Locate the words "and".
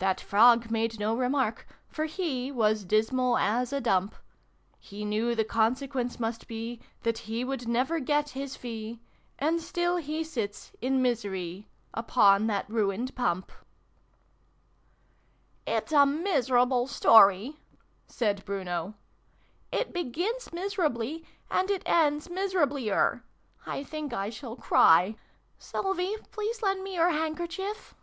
9.38-9.60, 21.52-21.70, 27.44-27.44